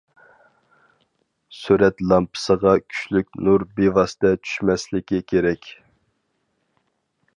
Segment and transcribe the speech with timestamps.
[1.57, 5.71] سۈرەت لامپىسىغا كۈچلۈك نۇر بىۋاسىتە چۈشمەسلىكى كېرەك.